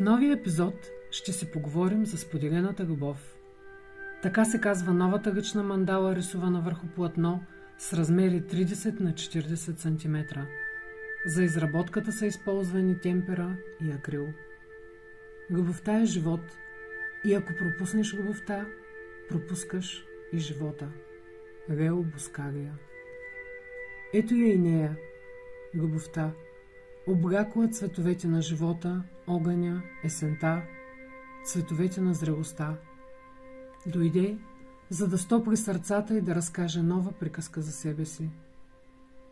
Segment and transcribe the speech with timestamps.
[0.00, 3.36] В новия епизод ще си поговорим за споделената любов.
[4.22, 7.44] Така се казва новата ръчна мандала, рисувана върху платно
[7.78, 10.40] с размери 30 на 40 см.
[11.26, 14.26] За изработката са използвани темпера и акрил.
[15.50, 16.58] Любовта е живот
[17.24, 18.66] и ако пропуснеш любовта,
[19.28, 20.88] пропускаш и живота.
[21.70, 22.72] Рео Бускария
[24.14, 24.96] Ето я и нея,
[25.74, 26.32] любовта–
[27.08, 30.62] облякла цветовете на живота, огъня, есента,
[31.44, 32.76] цветовете на зрелостта.
[33.86, 34.38] Дойде,
[34.90, 38.30] за да стопри сърцата и да разкаже нова приказка за себе си.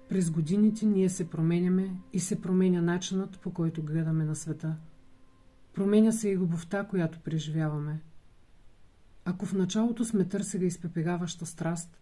[0.08, 4.76] През годините ние се променяме и се променя начинът, по който гледаме на света.
[5.74, 8.00] Променя се и любовта, която преживяваме.
[9.24, 11.98] Ако в началото сме търсили изпепеляваща страст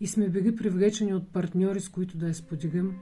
[0.00, 2.96] и сме били привлечени от партньори, с които да я споделим,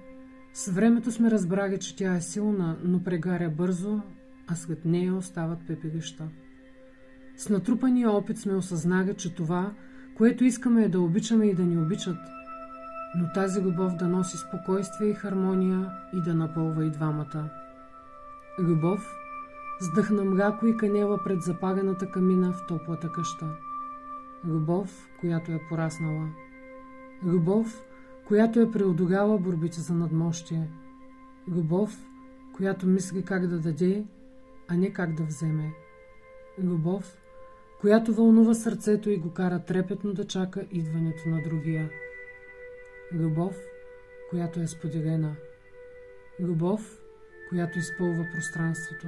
[0.56, 4.00] с времето сме разбрали, че тя е силна, но прегаря бързо,
[4.46, 6.28] а след нея остават пепелища.
[7.36, 9.72] С натрупания опит сме осъзнали, че това,
[10.16, 12.16] което искаме е да обичаме и да ни обичат,
[13.16, 17.50] но тази любов да носи спокойствие и хармония и да напълва и двамата.
[18.58, 19.14] Любов
[19.80, 23.46] сдъхна мляко и канела пред запалената камина в топлата къща.
[24.44, 26.28] Любов, която е пораснала.
[27.24, 27.82] Любов,
[28.26, 30.70] която е преодоляла борбите за надмощие.
[31.48, 32.06] Любов,
[32.56, 34.04] която мисли как да даде,
[34.68, 35.72] а не как да вземе.
[36.58, 37.18] Любов,
[37.80, 41.90] която вълнува сърцето и го кара трепетно да чака идването на другия.
[43.12, 43.56] Любов,
[44.30, 45.36] която е споделена.
[46.40, 47.00] Любов,
[47.48, 49.06] която изпълва пространството.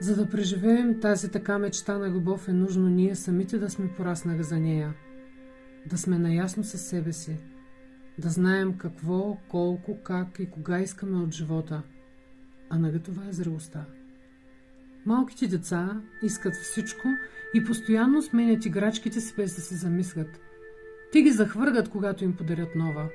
[0.00, 4.42] За да преживеем тази така мечта на любов е нужно ние самите да сме пораснали
[4.42, 4.94] за нея.
[5.86, 7.49] Да сме наясно със себе си
[8.18, 11.82] да знаем какво, колко, как и кога искаме от живота.
[12.70, 13.84] А нали това е зрелостта?
[15.06, 17.08] Малките деца искат всичко
[17.54, 20.40] и постоянно сменят играчките си без да се замислят.
[21.12, 23.08] Те ги захвъргат, когато им подарят нова.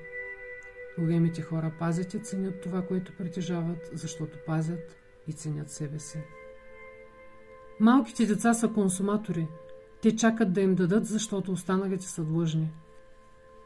[0.99, 4.97] Големите хора пазят и ценят това, което притежават, защото пазят
[5.27, 6.17] и ценят себе си.
[7.79, 9.47] Малките деца са консуматори.
[10.01, 12.71] Те чакат да им дадат, защото останалите са длъжни.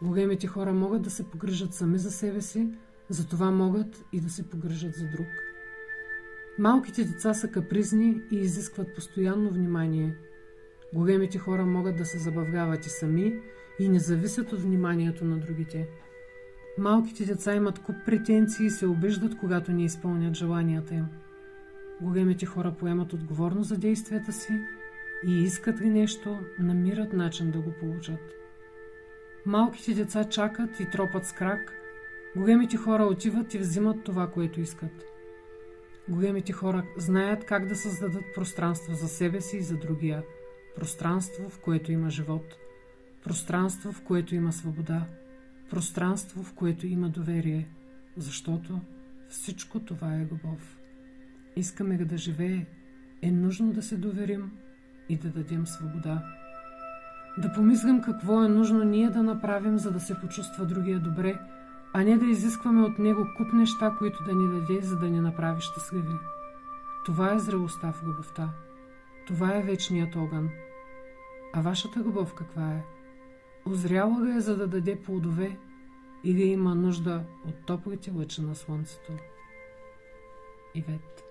[0.01, 2.69] Големите хора могат да се погрижат сами за себе си,
[3.09, 5.27] затова могат и да се погрижат за друг.
[6.59, 10.15] Малките деца са капризни и изискват постоянно внимание.
[10.93, 13.33] Големите хора могат да се забавляват и сами
[13.79, 15.87] и не зависят от вниманието на другите.
[16.77, 21.05] Малките деца имат куп претенции и се обиждат, когато не изпълнят желанията им.
[22.01, 24.61] Големите хора поемат отговорност за действията си
[25.27, 28.19] и искат ли нещо, намират начин да го получат.
[29.49, 31.73] Малките деца чакат и тропат с крак.
[32.35, 35.03] Големите хора отиват и взимат това, което искат.
[36.09, 40.23] Големите хора знаят как да създадат пространство за себе си и за другия.
[40.75, 42.55] Пространство, в което има живот.
[43.23, 45.05] Пространство, в което има свобода.
[45.69, 47.69] Пространство, в което има доверие.
[48.17, 48.81] Защото
[49.29, 50.79] всичко това е любов.
[51.55, 52.65] Искаме да живее.
[53.21, 54.51] Е нужно да се доверим
[55.09, 56.35] и да дадем свобода.
[57.39, 61.39] Да помислим какво е нужно ние да направим, за да се почувства другия добре,
[61.93, 65.19] а не да изискваме от него куп неща, които да ни даде, за да ни
[65.19, 66.13] направи щастливи.
[67.05, 68.49] Това е зрелостта в любовта.
[69.27, 70.49] Това е вечният огън.
[71.53, 72.83] А вашата любов каква е?
[73.65, 75.57] Озряла ли е, за да даде плодове
[76.23, 79.11] или има нужда от топлите лъчи на слънцето?
[80.75, 81.28] Ивет